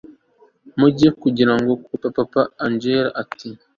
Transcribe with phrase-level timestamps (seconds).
[0.79, 3.49] mujya kungana koko papa angella ati